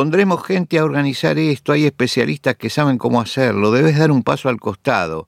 Pondremos 0.02 0.46
gente 0.46 0.78
a 0.78 0.86
organizar 0.86 1.40
esto, 1.40 1.72
hay 1.72 1.88
especialistas 1.88 2.56
que 2.56 2.70
saben 2.70 3.00
cómo 3.00 3.20
hacerlo, 3.20 3.72
debes 3.72 3.98
dar 3.98 4.12
un 4.12 4.22
paso 4.22 4.48
al 4.48 4.60
costado. 4.60 5.28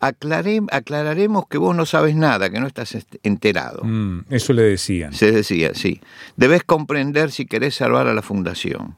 Aclaré- 0.00 0.66
aclararemos 0.70 1.46
que 1.48 1.56
vos 1.56 1.74
no 1.74 1.86
sabes 1.86 2.14
nada, 2.14 2.50
que 2.50 2.60
no 2.60 2.66
estás 2.66 2.94
est- 2.94 3.14
enterado. 3.22 3.82
Mm, 3.82 4.26
eso 4.28 4.52
le 4.52 4.64
decían. 4.64 5.14
Se 5.14 5.32
decía, 5.32 5.70
sí. 5.72 6.02
Debes 6.36 6.62
comprender 6.62 7.30
si 7.30 7.46
querés 7.46 7.74
salvar 7.74 8.06
a 8.06 8.12
la 8.12 8.20
fundación. 8.20 8.96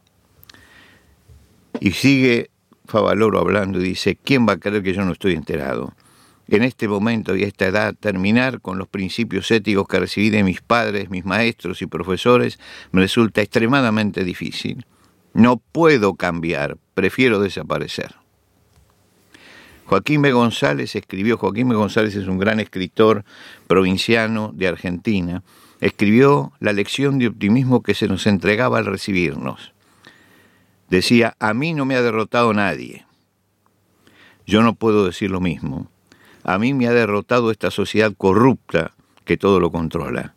Y 1.78 1.92
sigue 1.92 2.50
Favaloro 2.84 3.38
hablando 3.38 3.80
y 3.80 3.84
dice, 3.84 4.16
¿quién 4.16 4.48
va 4.48 4.54
a 4.54 4.56
creer 4.58 4.82
que 4.82 4.94
yo 4.94 5.04
no 5.04 5.12
estoy 5.12 5.34
enterado? 5.34 5.94
En 6.56 6.64
este 6.64 6.86
momento 6.86 7.34
y 7.34 7.44
a 7.44 7.46
esta 7.46 7.66
edad 7.66 7.94
terminar 7.98 8.60
con 8.60 8.76
los 8.76 8.86
principios 8.86 9.50
éticos 9.50 9.88
que 9.88 10.00
recibí 10.00 10.28
de 10.28 10.44
mis 10.44 10.60
padres, 10.60 11.08
mis 11.08 11.24
maestros 11.24 11.80
y 11.80 11.86
profesores 11.86 12.58
me 12.90 13.00
resulta 13.00 13.40
extremadamente 13.40 14.22
difícil. 14.22 14.84
No 15.32 15.56
puedo 15.56 16.14
cambiar, 16.14 16.76
prefiero 16.92 17.40
desaparecer. 17.40 18.16
Joaquín 19.86 20.20
B. 20.20 20.32
González 20.32 20.94
escribió, 20.94 21.38
Joaquín 21.38 21.70
B. 21.70 21.74
González 21.74 22.14
es 22.16 22.26
un 22.26 22.38
gran 22.38 22.60
escritor 22.60 23.24
provinciano 23.66 24.52
de 24.54 24.68
Argentina, 24.68 25.42
escribió 25.80 26.52
la 26.60 26.74
lección 26.74 27.18
de 27.18 27.28
optimismo 27.28 27.82
que 27.82 27.94
se 27.94 28.08
nos 28.08 28.26
entregaba 28.26 28.76
al 28.76 28.84
recibirnos. 28.84 29.72
Decía, 30.90 31.34
a 31.38 31.54
mí 31.54 31.72
no 31.72 31.86
me 31.86 31.94
ha 31.94 32.02
derrotado 32.02 32.52
nadie. 32.52 33.06
Yo 34.46 34.62
no 34.62 34.74
puedo 34.74 35.06
decir 35.06 35.30
lo 35.30 35.40
mismo. 35.40 35.91
A 36.44 36.58
mí 36.58 36.74
me 36.74 36.88
ha 36.88 36.92
derrotado 36.92 37.50
esta 37.50 37.70
sociedad 37.70 38.12
corrupta 38.16 38.92
que 39.24 39.36
todo 39.36 39.60
lo 39.60 39.70
controla. 39.70 40.34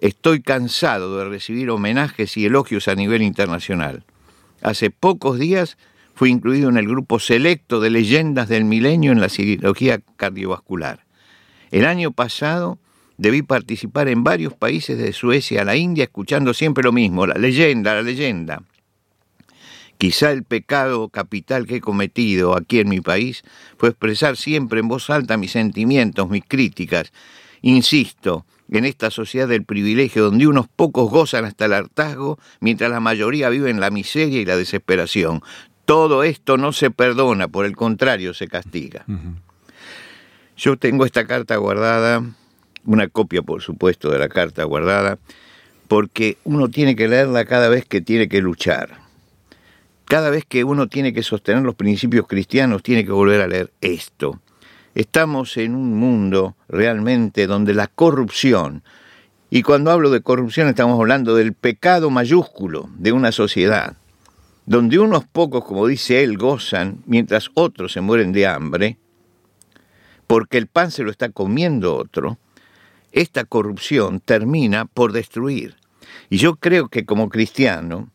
Estoy 0.00 0.42
cansado 0.42 1.18
de 1.18 1.24
recibir 1.24 1.70
homenajes 1.70 2.36
y 2.36 2.46
elogios 2.46 2.88
a 2.88 2.94
nivel 2.94 3.22
internacional. 3.22 4.04
Hace 4.62 4.90
pocos 4.90 5.38
días 5.38 5.78
fui 6.14 6.30
incluido 6.30 6.68
en 6.68 6.76
el 6.76 6.88
grupo 6.88 7.18
selecto 7.18 7.80
de 7.80 7.90
leyendas 7.90 8.48
del 8.48 8.64
milenio 8.64 9.12
en 9.12 9.20
la 9.20 9.28
cirugía 9.28 10.00
cardiovascular. 10.16 11.04
El 11.70 11.86
año 11.86 12.10
pasado 12.10 12.78
debí 13.16 13.42
participar 13.42 14.08
en 14.08 14.24
varios 14.24 14.54
países 14.54 14.98
de 14.98 15.12
Suecia 15.12 15.62
a 15.62 15.64
la 15.64 15.76
India 15.76 16.04
escuchando 16.04 16.54
siempre 16.54 16.84
lo 16.84 16.92
mismo, 16.92 17.26
la 17.26 17.34
leyenda, 17.34 17.94
la 17.94 18.02
leyenda. 18.02 18.62
Quizá 19.98 20.30
el 20.30 20.44
pecado 20.44 21.08
capital 21.08 21.66
que 21.66 21.76
he 21.76 21.80
cometido 21.80 22.56
aquí 22.56 22.80
en 22.80 22.88
mi 22.88 23.00
país 23.00 23.44
fue 23.78 23.88
expresar 23.88 24.36
siempre 24.36 24.80
en 24.80 24.88
voz 24.88 25.08
alta 25.08 25.38
mis 25.38 25.52
sentimientos, 25.52 26.28
mis 26.28 26.44
críticas. 26.46 27.12
Insisto, 27.62 28.44
en 28.70 28.84
esta 28.84 29.10
sociedad 29.10 29.48
del 29.48 29.64
privilegio 29.64 30.24
donde 30.24 30.46
unos 30.46 30.68
pocos 30.68 31.10
gozan 31.10 31.46
hasta 31.46 31.64
el 31.64 31.72
hartazgo, 31.72 32.38
mientras 32.60 32.90
la 32.90 33.00
mayoría 33.00 33.48
vive 33.48 33.70
en 33.70 33.80
la 33.80 33.90
miseria 33.90 34.40
y 34.40 34.44
la 34.44 34.56
desesperación. 34.56 35.42
Todo 35.86 36.24
esto 36.24 36.58
no 36.58 36.72
se 36.72 36.90
perdona, 36.90 37.48
por 37.48 37.64
el 37.64 37.74
contrario, 37.74 38.34
se 38.34 38.48
castiga. 38.48 39.06
Yo 40.58 40.76
tengo 40.76 41.06
esta 41.06 41.26
carta 41.26 41.56
guardada, 41.56 42.22
una 42.84 43.08
copia 43.08 43.40
por 43.40 43.62
supuesto 43.62 44.10
de 44.10 44.18
la 44.18 44.28
carta 44.28 44.64
guardada, 44.64 45.18
porque 45.88 46.36
uno 46.44 46.68
tiene 46.68 46.96
que 46.96 47.08
leerla 47.08 47.46
cada 47.46 47.68
vez 47.68 47.86
que 47.86 48.00
tiene 48.00 48.28
que 48.28 48.42
luchar 48.42 49.05
cada 50.06 50.30
vez 50.30 50.44
que 50.44 50.64
uno 50.64 50.86
tiene 50.86 51.12
que 51.12 51.22
sostener 51.22 51.62
los 51.62 51.74
principios 51.74 52.26
cristianos, 52.26 52.82
tiene 52.82 53.04
que 53.04 53.12
volver 53.12 53.40
a 53.40 53.48
leer 53.48 53.72
esto. 53.80 54.40
Estamos 54.94 55.56
en 55.56 55.74
un 55.74 55.94
mundo 55.94 56.56
realmente 56.68 57.46
donde 57.46 57.74
la 57.74 57.88
corrupción, 57.88 58.82
y 59.50 59.62
cuando 59.62 59.90
hablo 59.90 60.10
de 60.10 60.22
corrupción 60.22 60.68
estamos 60.68 60.98
hablando 60.98 61.34
del 61.34 61.52
pecado 61.52 62.10
mayúsculo 62.10 62.88
de 62.96 63.12
una 63.12 63.32
sociedad, 63.32 63.96
donde 64.64 64.98
unos 64.98 65.24
pocos, 65.24 65.64
como 65.64 65.86
dice 65.86 66.22
él, 66.22 66.38
gozan 66.38 67.02
mientras 67.06 67.50
otros 67.54 67.92
se 67.92 68.00
mueren 68.00 68.32
de 68.32 68.46
hambre, 68.46 68.98
porque 70.26 70.58
el 70.58 70.66
pan 70.66 70.90
se 70.90 71.02
lo 71.02 71.10
está 71.10 71.28
comiendo 71.28 71.96
otro, 71.96 72.38
esta 73.12 73.44
corrupción 73.44 74.20
termina 74.20 74.84
por 74.86 75.12
destruir. 75.12 75.76
Y 76.30 76.38
yo 76.38 76.56
creo 76.56 76.88
que 76.88 77.04
como 77.04 77.28
cristiano, 77.28 78.10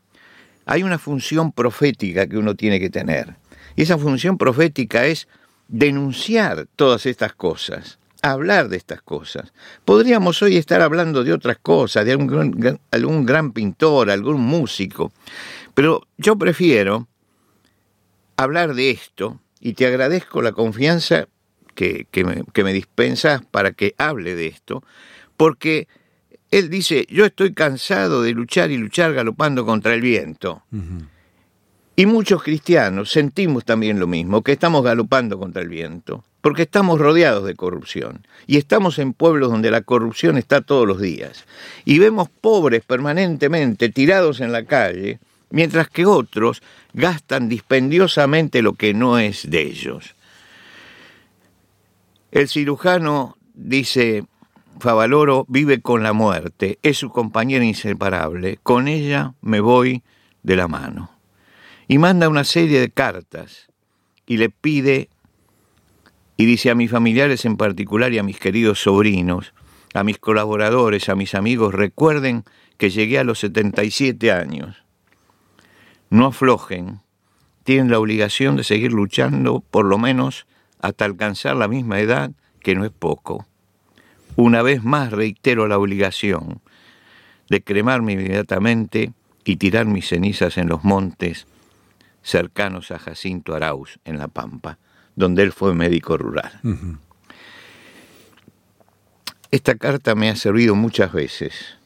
hay 0.65 0.83
una 0.83 0.99
función 0.99 1.51
profética 1.51 2.27
que 2.27 2.37
uno 2.37 2.55
tiene 2.55 2.79
que 2.79 2.89
tener. 2.89 3.35
Y 3.75 3.83
esa 3.83 3.97
función 3.97 4.37
profética 4.37 5.05
es 5.05 5.27
denunciar 5.67 6.67
todas 6.75 7.05
estas 7.05 7.33
cosas, 7.33 7.99
hablar 8.21 8.67
de 8.69 8.77
estas 8.77 9.01
cosas. 9.01 9.53
Podríamos 9.85 10.41
hoy 10.41 10.57
estar 10.57 10.81
hablando 10.81 11.23
de 11.23 11.33
otras 11.33 11.57
cosas, 11.57 12.05
de 12.05 12.11
algún, 12.11 13.25
gran 13.25 13.51
pintor, 13.53 14.11
algún 14.11 14.41
músico, 14.41 15.11
pero 15.73 16.07
yo 16.17 16.37
prefiero 16.37 17.07
hablar 18.35 18.73
de 18.73 18.91
esto 18.91 19.39
y 19.59 19.73
te 19.73 19.85
agradezco 19.85 20.41
la 20.41 20.51
confianza 20.51 21.27
que, 21.73 22.05
me, 22.25 22.43
que 22.53 22.63
me 22.63 22.73
dispensas 22.73 23.41
para 23.49 23.71
que 23.71 23.95
hable 23.97 24.35
de 24.35 24.47
esto, 24.47 24.83
porque 25.37 25.87
él 26.51 26.69
dice, 26.69 27.07
yo 27.09 27.25
estoy 27.25 27.53
cansado 27.53 28.21
de 28.21 28.33
luchar 28.33 28.71
y 28.71 28.77
luchar 28.77 29.13
galopando 29.13 29.65
contra 29.65 29.93
el 29.93 30.01
viento. 30.01 30.63
Y 31.95 32.05
muchos 32.05 32.43
cristianos 32.43 33.09
sentimos 33.09 33.63
también 33.63 33.99
lo 33.99 34.07
mismo, 34.07 34.41
que 34.41 34.51
estamos 34.51 34.83
galopando 34.83 35.39
contra 35.39 35.61
el 35.61 35.69
viento, 35.69 36.25
porque 36.41 36.63
estamos 36.63 36.99
rodeados 36.99 37.45
de 37.45 37.55
corrupción. 37.55 38.27
Y 38.47 38.57
estamos 38.57 38.99
en 38.99 39.13
pueblos 39.13 39.49
donde 39.49 39.71
la 39.71 39.81
corrupción 39.81 40.37
está 40.37 40.61
todos 40.61 40.85
los 40.85 40.99
días. 40.99 41.45
Y 41.85 41.99
vemos 41.99 42.27
pobres 42.29 42.83
permanentemente 42.83 43.87
tirados 43.87 44.41
en 44.41 44.51
la 44.51 44.65
calle, 44.65 45.19
mientras 45.51 45.89
que 45.89 46.05
otros 46.05 46.61
gastan 46.93 47.47
dispendiosamente 47.47 48.61
lo 48.61 48.73
que 48.73 48.93
no 48.93 49.19
es 49.19 49.49
de 49.49 49.61
ellos. 49.61 50.15
El 52.31 52.49
cirujano 52.49 53.37
dice, 53.53 54.25
Favaloro 54.81 55.45
vive 55.47 55.79
con 55.79 56.03
la 56.03 56.11
muerte, 56.11 56.79
es 56.81 56.97
su 56.97 57.09
compañera 57.09 57.63
inseparable, 57.63 58.59
con 58.63 58.87
ella 58.87 59.35
me 59.39 59.59
voy 59.59 60.03
de 60.43 60.55
la 60.55 60.67
mano. 60.67 61.11
Y 61.87 61.99
manda 61.99 62.27
una 62.27 62.43
serie 62.43 62.79
de 62.79 62.89
cartas 62.89 63.69
y 64.25 64.37
le 64.37 64.49
pide, 64.49 65.09
y 66.35 66.45
dice 66.45 66.71
a 66.71 66.75
mis 66.75 66.89
familiares 66.89 67.45
en 67.45 67.57
particular 67.57 68.11
y 68.11 68.17
a 68.17 68.23
mis 68.23 68.39
queridos 68.39 68.81
sobrinos, 68.81 69.53
a 69.93 70.03
mis 70.03 70.17
colaboradores, 70.17 71.09
a 71.09 71.15
mis 71.15 71.35
amigos, 71.35 71.75
recuerden 71.75 72.43
que 72.77 72.89
llegué 72.89 73.19
a 73.19 73.23
los 73.23 73.39
77 73.39 74.31
años. 74.31 74.83
No 76.09 76.25
aflojen, 76.25 77.01
tienen 77.63 77.91
la 77.91 77.99
obligación 77.99 78.55
de 78.55 78.63
seguir 78.63 78.93
luchando 78.93 79.59
por 79.59 79.85
lo 79.85 79.99
menos 79.99 80.47
hasta 80.79 81.05
alcanzar 81.05 81.55
la 81.55 81.67
misma 81.67 81.99
edad, 81.99 82.31
que 82.61 82.73
no 82.73 82.83
es 82.83 82.91
poco. 82.91 83.45
Una 84.43 84.63
vez 84.63 84.83
más 84.83 85.11
reitero 85.11 85.67
la 85.67 85.77
obligación 85.77 86.61
de 87.47 87.61
cremarme 87.61 88.13
inmediatamente 88.13 89.13
y 89.45 89.57
tirar 89.57 89.85
mis 89.85 90.07
cenizas 90.07 90.57
en 90.57 90.67
los 90.67 90.83
montes 90.83 91.45
cercanos 92.23 92.89
a 92.89 92.97
Jacinto 92.97 93.53
Arauz, 93.53 93.99
en 94.03 94.17
La 94.17 94.29
Pampa, 94.29 94.79
donde 95.15 95.43
él 95.43 95.51
fue 95.51 95.75
médico 95.75 96.17
rural. 96.17 96.59
Esta 99.51 99.75
carta 99.75 100.15
me 100.15 100.31
ha 100.31 100.35
servido 100.35 100.73
muchas 100.73 101.13
veces, 101.13 101.77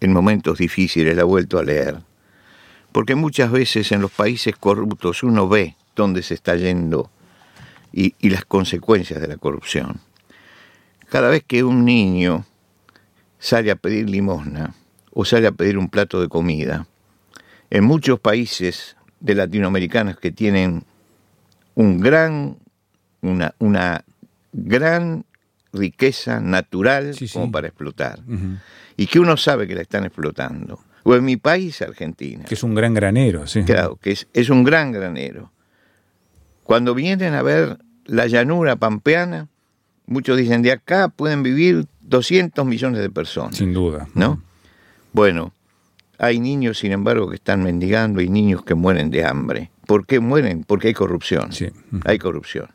en 0.00 0.14
momentos 0.14 0.56
difíciles 0.56 1.14
la 1.14 1.20
he 1.20 1.24
vuelto 1.24 1.58
a 1.58 1.64
leer, 1.64 1.98
porque 2.92 3.14
muchas 3.14 3.50
veces 3.50 3.92
en 3.92 4.00
los 4.00 4.10
países 4.10 4.56
corruptos 4.56 5.22
uno 5.22 5.50
ve 5.50 5.76
dónde 5.94 6.22
se 6.22 6.32
está 6.32 6.56
yendo 6.56 7.10
y, 7.92 8.14
y 8.18 8.30
las 8.30 8.46
consecuencias 8.46 9.20
de 9.20 9.28
la 9.28 9.36
corrupción. 9.36 10.00
Cada 11.10 11.28
vez 11.28 11.42
que 11.44 11.64
un 11.64 11.84
niño 11.84 12.44
sale 13.38 13.70
a 13.70 13.76
pedir 13.76 14.08
limosna 14.08 14.74
o 15.12 15.24
sale 15.24 15.48
a 15.48 15.52
pedir 15.52 15.76
un 15.76 15.88
plato 15.88 16.20
de 16.20 16.28
comida, 16.28 16.86
en 17.68 17.84
muchos 17.84 18.20
países 18.20 18.96
de 19.18 19.34
latinoamericanos 19.34 20.18
que 20.18 20.30
tienen 20.30 20.84
un 21.74 22.00
gran, 22.00 22.58
una, 23.22 23.54
una 23.58 24.04
gran 24.52 25.24
riqueza 25.72 26.40
natural 26.40 27.14
como 27.32 27.50
para 27.50 27.68
explotar, 27.68 28.20
y 28.96 29.06
que 29.06 29.18
uno 29.18 29.36
sabe 29.36 29.66
que 29.66 29.74
la 29.74 29.82
están 29.82 30.04
explotando. 30.04 30.78
O 31.02 31.14
en 31.14 31.24
mi 31.24 31.36
país, 31.36 31.80
Argentina. 31.82 32.44
Que 32.44 32.54
es 32.54 32.62
un 32.62 32.74
gran 32.74 32.92
granero, 32.92 33.46
sí. 33.46 33.64
Claro, 33.64 33.96
que 33.96 34.12
es, 34.12 34.28
es 34.34 34.50
un 34.50 34.64
gran 34.64 34.92
granero. 34.92 35.50
Cuando 36.62 36.94
vienen 36.94 37.34
a 37.34 37.42
ver 37.42 37.78
la 38.04 38.26
llanura 38.26 38.76
pampeana, 38.76 39.48
Muchos 40.10 40.36
dicen, 40.36 40.62
de 40.62 40.72
acá 40.72 41.08
pueden 41.08 41.44
vivir 41.44 41.86
200 42.00 42.66
millones 42.66 43.00
de 43.00 43.10
personas. 43.10 43.56
Sin 43.56 43.72
duda. 43.72 44.08
¿No? 44.14 44.42
Bueno, 45.12 45.52
hay 46.18 46.40
niños, 46.40 46.78
sin 46.78 46.90
embargo, 46.90 47.28
que 47.28 47.36
están 47.36 47.62
mendigando 47.62 48.20
y 48.20 48.28
niños 48.28 48.64
que 48.64 48.74
mueren 48.74 49.10
de 49.10 49.24
hambre. 49.24 49.70
¿Por 49.86 50.06
qué 50.06 50.18
mueren? 50.18 50.64
Porque 50.64 50.88
hay 50.88 50.94
corrupción. 50.94 51.52
Sí. 51.52 51.68
Hay 52.04 52.18
corrupción. 52.18 52.70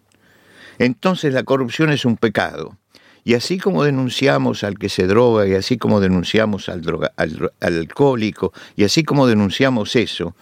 Entonces 0.80 1.34
la 1.34 1.44
corrupción 1.44 1.90
es 1.92 2.06
un 2.06 2.16
pecado. 2.16 2.78
Y 3.26 3.34
así 3.34 3.58
como 3.58 3.84
denunciamos 3.84 4.64
al 4.64 4.80
que 4.80 4.88
se 4.88 5.06
droga, 5.06 5.46
y 5.46 5.56
así 5.56 5.78
como 5.78 6.00
denunciamos 6.00 6.70
al, 6.70 6.84
al 7.18 7.52
alcohólico, 7.60 8.54
y 8.78 8.86
así 8.86 9.04
como 9.04 9.28
denunciamos 9.28 9.98
eso, 9.98 10.38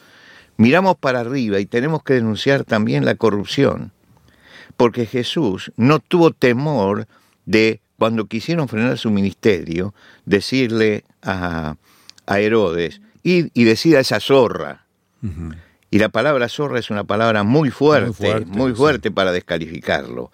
miramos 0.58 0.98
para 0.98 1.22
arriba 1.22 1.60
y 1.60 1.66
tenemos 1.66 2.04
que 2.04 2.14
denunciar 2.14 2.66
también 2.66 3.04
la 3.04 3.16
corrupción 3.16 3.94
porque 4.78 5.06
Jesús 5.06 5.72
no 5.78 6.00
tuvo 6.00 6.32
temor 6.32 7.08
de, 7.46 7.82
cuando 7.98 8.26
quisieron 8.26 8.68
frenar 8.68 8.98
su 8.98 9.10
ministerio, 9.12 9.94
decirle 10.26 11.04
a, 11.22 11.76
Herodes, 12.28 13.02
y, 13.24 13.50
y 13.60 13.64
decir 13.64 13.98
a 13.98 14.02
esa 14.02 14.20
zorra. 14.20 14.86
Y 15.90 16.00
la 16.00 16.10
palabra 16.10 16.50
zorra 16.50 16.80
es 16.80 16.90
una 16.90 17.04
palabra 17.04 17.44
muy 17.44 17.70
fuerte, 17.70 18.46
muy 18.48 18.74
fuerte, 18.74 19.12
para 19.12 19.32
descalificarlo. 19.32 20.32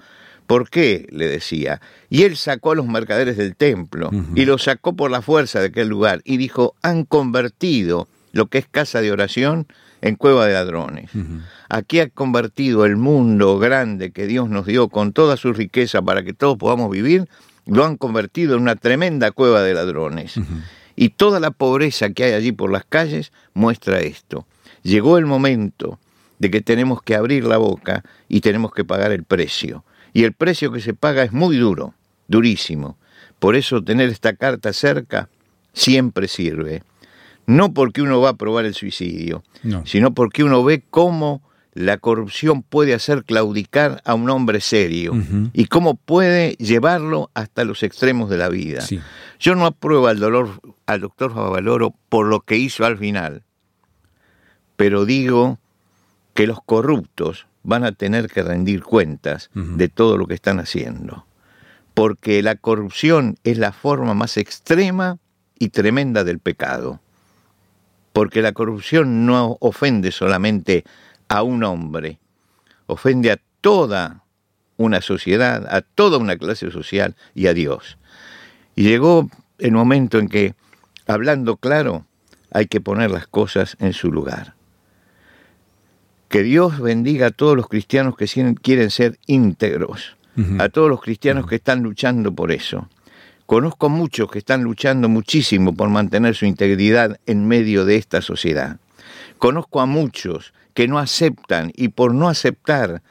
¿Por 0.47 0.69
qué? 0.69 1.06
le 1.12 1.28
decía. 1.28 1.80
Y 2.10 2.23
él 2.23 2.38
sacó 2.38 2.71
a 2.71 2.75
los 2.75 2.88
mercaderes 2.88 3.38
del 3.38 3.56
templo 3.56 4.10
y 4.34 4.45
los 4.45 4.63
sacó 4.63 4.93
por 4.95 5.12
la 5.12 5.21
fuerza 5.21 5.60
de 5.60 5.67
aquel 5.67 5.88
lugar 5.88 6.21
y 6.23 6.38
dijo, 6.38 6.75
han 6.82 7.04
convertido 7.04 8.08
lo 8.32 8.47
que 8.47 8.60
es 8.60 8.67
casa 8.67 9.02
de 9.02 9.12
oración 9.12 9.67
en 10.02 10.16
cueva 10.16 10.48
de 10.48 10.54
ladrones. 10.54 11.12
Aquí 11.70 12.00
ha 12.00 12.10
convertido 12.10 12.86
el 12.86 12.98
mundo 12.98 13.60
grande 13.60 14.12
que 14.12 14.28
Dios 14.28 14.50
nos 14.50 14.66
dio 14.66 14.90
con 14.90 15.14
toda 15.14 15.38
su 15.38 15.54
riqueza 15.54 16.02
para 16.02 16.24
que 16.24 16.34
todos 16.34 16.58
podamos 16.58 16.90
vivir, 16.90 17.28
lo 17.66 17.86
han 17.86 17.98
convertido 17.98 18.56
en 18.56 18.62
una 18.62 18.76
tremenda 18.76 19.32
cueva 19.32 19.62
de 19.62 19.74
ladrones. 19.74 20.40
Y 20.96 21.10
toda 21.10 21.40
la 21.40 21.52
pobreza 21.52 22.10
que 22.10 22.26
hay 22.26 22.34
allí 22.34 22.52
por 22.52 22.72
las 22.72 22.84
calles 22.86 23.32
muestra 23.54 24.00
esto. 24.00 24.46
Llegó 24.84 25.18
el 25.18 25.26
momento 25.26 26.00
de 26.40 26.50
que 26.50 26.62
tenemos 26.62 27.02
que 27.02 27.16
abrir 27.16 27.44
la 27.46 27.58
boca 27.58 28.04
y 28.28 28.42
tenemos 28.42 28.74
que 28.74 28.86
pagar 28.86 29.12
el 29.12 29.24
precio. 29.24 29.84
Y 30.14 30.24
el 30.24 30.34
precio 30.34 30.72
que 30.72 30.82
se 30.82 30.94
paga 30.94 31.24
es 31.24 31.32
muy 31.32 31.58
duro, 31.58 31.94
durísimo. 32.28 32.98
Por 33.38 33.56
eso 33.56 33.84
tener 33.84 34.10
esta 34.10 34.34
carta 34.34 34.74
cerca 34.74 35.30
siempre 35.74 36.28
sirve. 36.28 36.84
No 37.50 37.74
porque 37.74 38.04
uno 38.04 38.22
va 38.22 38.30
a 38.30 38.38
probar 38.38 38.66
el 38.66 38.76
suicidio, 38.76 39.44
sino 39.84 40.14
porque 40.14 40.44
uno 40.44 40.64
ve 40.64 40.84
cómo 40.88 41.42
la 41.74 41.98
corrupción 41.98 42.62
puede 42.62 42.94
hacer 42.94 43.24
claudicar 43.24 44.04
a 44.06 44.14
un 44.14 44.30
hombre 44.30 44.62
serio 44.62 45.14
y 45.52 45.66
cómo 45.66 45.96
puede 45.96 46.52
llevarlo 46.60 47.32
hasta 47.34 47.64
los 47.64 47.82
extremos 47.82 48.30
de 48.30 48.38
la 48.38 48.50
vida. 48.50 48.86
Yo 49.40 49.56
no 49.56 49.66
apruebo 49.66 50.06
al, 50.06 50.20
dolor, 50.20 50.62
al 50.86 51.02
doctor 51.02 51.34
Favaloro 51.34 51.96
por 52.08 52.28
lo 52.28 52.42
que 52.42 52.56
hizo 52.56 52.86
al 52.86 53.00
final, 53.00 53.42
pero 54.76 55.06
digo 55.06 55.58
que 56.36 56.46
los 56.46 56.60
corruptos 56.64 57.48
van 57.64 57.84
a 57.84 57.94
tener 57.94 58.28
que 58.28 58.44
rendir 58.44 58.84
cuentas 58.84 59.50
de 59.56 59.90
todo 59.90 60.18
lo 60.18 60.28
que 60.28 60.36
están 60.36 60.60
haciendo, 60.60 61.26
porque 61.96 62.44
la 62.44 62.54
corrupción 62.54 63.38
es 63.44 63.58
la 63.58 63.72
forma 63.72 64.14
más 64.14 64.38
extrema 64.38 65.18
y 65.58 65.70
tremenda 65.70 66.24
del 66.24 66.38
pecado, 66.38 67.02
porque 68.13 68.41
la 68.41 68.52
corrupción 68.52 69.26
no 69.26 69.58
ofende 69.60 70.12
solamente 70.12 70.84
a 71.28 71.43
un 71.43 71.63
hombre, 71.63 72.19
ofende 72.88 73.32
a 73.32 73.39
toda 73.62 74.24
una 74.78 75.02
sociedad, 75.02 75.67
a 75.69 75.82
toda 75.82 76.17
una 76.17 76.38
clase 76.38 76.72
social 76.72 77.15
y 77.36 77.48
a 77.48 77.54
Dios. 77.54 77.98
Y 78.76 78.84
llegó 78.84 79.30
el 79.58 79.74
momento 79.74 80.19
en 80.19 80.30
que, 80.30 80.56
hablando 81.06 81.58
claro, 81.58 82.06
hay 82.52 82.67
que 82.67 82.82
poner 82.82 83.12
las 83.12 83.28
cosas 83.28 83.76
en 83.80 83.93
su 83.93 84.12
lugar. 84.12 84.56
Que 86.30 86.43
Dios 86.43 86.80
bendiga 86.80 87.28
a 87.28 87.32
todos 87.32 87.56
los 87.56 87.67
cristianos 87.67 88.15
que 88.15 88.26
quieren 88.62 88.89
ser 88.89 89.19
íntegros, 89.28 90.15
a 90.58 90.69
todos 90.69 90.89
los 90.89 91.02
cristianos 91.02 91.48
que 91.48 91.56
están 91.56 91.84
luchando 91.84 92.34
por 92.34 92.54
eso. 92.54 92.88
Conozco 93.50 93.90
muchos 93.90 94.30
que 94.30 94.38
están 94.38 94.62
luchando 94.62 95.10
muchísimo 95.10 95.74
por 95.74 95.90
mantener 95.90 96.36
su 96.36 96.46
integridad 96.46 97.20
en 97.26 97.48
medio 97.48 97.84
de 97.84 97.96
esta 97.96 98.22
sociedad. 98.22 98.78
Conozco 99.40 99.82
a 99.82 99.88
muchos 99.88 100.54
que 100.76 100.88
no 100.88 101.00
aceptan 101.00 101.72
y 101.76 101.88
por 101.88 102.14
no 102.14 102.30
aceptar 102.30 103.02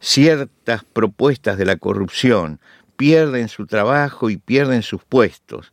ciertas 0.00 0.82
propuestas 0.82 1.58
de 1.58 1.66
la 1.66 1.76
corrupción, 1.76 2.58
pierden 2.96 3.46
su 3.46 3.68
trabajo 3.68 4.30
y 4.30 4.36
pierden 4.36 4.82
sus 4.82 5.04
puestos. 5.04 5.72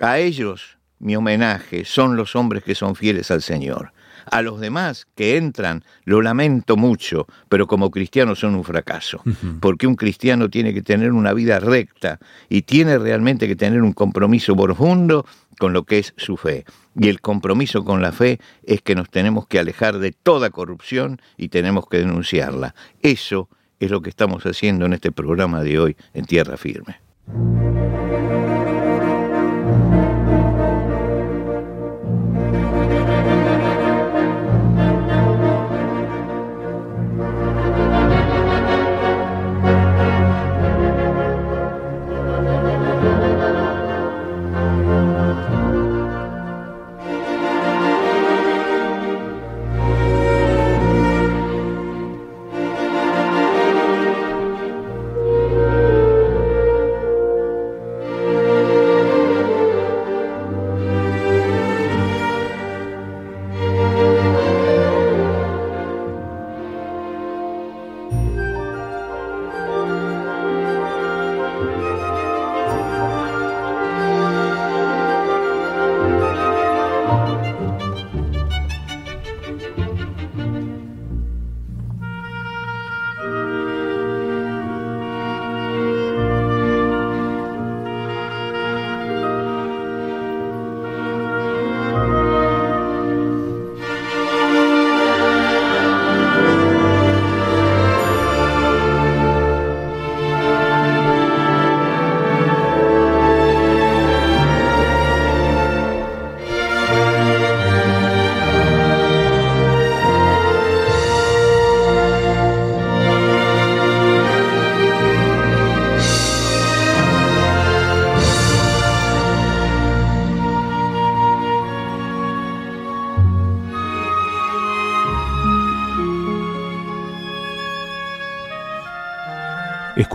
A 0.00 0.16
ellos 0.16 0.78
mi 0.98 1.14
homenaje 1.14 1.84
son 1.84 2.16
los 2.16 2.36
hombres 2.36 2.64
que 2.64 2.74
son 2.74 2.96
fieles 2.96 3.30
al 3.30 3.42
Señor. 3.42 3.92
A 4.30 4.42
los 4.42 4.60
demás 4.60 5.06
que 5.14 5.36
entran, 5.36 5.84
lo 6.04 6.22
lamento 6.22 6.76
mucho, 6.76 7.26
pero 7.48 7.66
como 7.66 7.90
cristianos 7.90 8.40
son 8.40 8.54
un 8.54 8.64
fracaso, 8.64 9.22
porque 9.60 9.86
un 9.86 9.96
cristiano 9.96 10.48
tiene 10.48 10.74
que 10.74 10.82
tener 10.82 11.12
una 11.12 11.32
vida 11.32 11.60
recta 11.60 12.18
y 12.48 12.62
tiene 12.62 12.98
realmente 12.98 13.46
que 13.46 13.56
tener 13.56 13.82
un 13.82 13.92
compromiso 13.92 14.56
profundo 14.56 15.26
con 15.58 15.72
lo 15.72 15.84
que 15.84 15.98
es 15.98 16.14
su 16.16 16.36
fe. 16.36 16.64
Y 16.96 17.08
el 17.08 17.20
compromiso 17.20 17.84
con 17.84 18.02
la 18.02 18.12
fe 18.12 18.40
es 18.64 18.82
que 18.82 18.94
nos 18.94 19.10
tenemos 19.10 19.46
que 19.46 19.58
alejar 19.58 19.98
de 19.98 20.12
toda 20.12 20.50
corrupción 20.50 21.20
y 21.36 21.48
tenemos 21.48 21.86
que 21.88 21.98
denunciarla. 21.98 22.74
Eso 23.02 23.48
es 23.80 23.90
lo 23.90 24.02
que 24.02 24.10
estamos 24.10 24.44
haciendo 24.44 24.86
en 24.86 24.94
este 24.94 25.12
programa 25.12 25.62
de 25.62 25.78
hoy 25.78 25.96
en 26.12 26.24
Tierra 26.24 26.56
Firme. 26.56 27.00